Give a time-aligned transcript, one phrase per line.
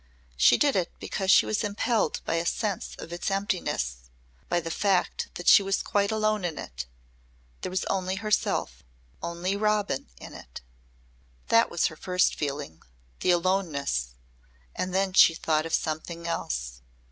[0.35, 4.09] She did it because she was impelled by a sense of its emptiness
[4.49, 6.87] by the fact that she was quite alone in it.
[7.61, 8.81] There was only herself
[9.21, 10.61] only Robin in it.
[11.49, 12.81] That was her first feeling
[13.19, 14.15] the aloneness
[14.75, 16.81] and then she thought of something else.